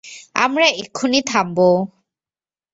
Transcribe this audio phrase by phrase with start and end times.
[0.35, 1.69] আমরা এক্ষুনি থামবো।